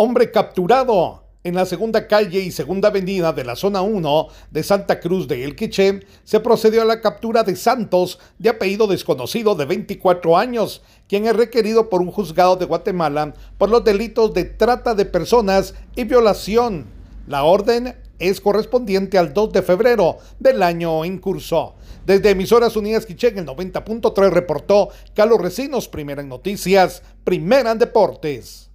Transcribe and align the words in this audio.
Hombre 0.00 0.30
capturado 0.30 1.24
en 1.42 1.56
la 1.56 1.66
segunda 1.66 2.06
calle 2.06 2.38
y 2.38 2.52
segunda 2.52 2.86
avenida 2.86 3.32
de 3.32 3.42
la 3.42 3.56
zona 3.56 3.82
1 3.82 4.28
de 4.48 4.62
Santa 4.62 5.00
Cruz 5.00 5.26
de 5.26 5.42
El 5.42 5.56
Quiché, 5.56 6.06
se 6.22 6.38
procedió 6.38 6.82
a 6.82 6.84
la 6.84 7.00
captura 7.00 7.42
de 7.42 7.56
Santos, 7.56 8.20
de 8.38 8.48
apellido 8.48 8.86
desconocido 8.86 9.56
de 9.56 9.64
24 9.64 10.38
años, 10.38 10.82
quien 11.08 11.26
es 11.26 11.34
requerido 11.34 11.90
por 11.90 12.00
un 12.00 12.12
juzgado 12.12 12.54
de 12.54 12.66
Guatemala 12.66 13.34
por 13.58 13.70
los 13.70 13.82
delitos 13.82 14.32
de 14.34 14.44
trata 14.44 14.94
de 14.94 15.04
personas 15.04 15.74
y 15.96 16.04
violación. 16.04 16.86
La 17.26 17.42
orden 17.42 17.96
es 18.20 18.40
correspondiente 18.40 19.18
al 19.18 19.34
2 19.34 19.52
de 19.52 19.62
febrero 19.62 20.18
del 20.38 20.62
año 20.62 21.04
en 21.04 21.18
curso. 21.18 21.74
Desde 22.06 22.30
Emisoras 22.30 22.76
Unidas 22.76 23.04
Quiché 23.04 23.30
en 23.30 23.38
el 23.38 23.46
90.3 23.46 24.30
reportó 24.30 24.90
Carlos 25.12 25.40
Recinos, 25.40 25.88
primera 25.88 26.22
en 26.22 26.28
noticias, 26.28 27.02
primera 27.24 27.72
en 27.72 27.78
deportes. 27.78 28.66